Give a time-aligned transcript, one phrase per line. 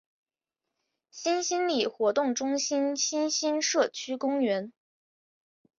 [1.11, 4.73] 新兴里活动中心新兴社区公园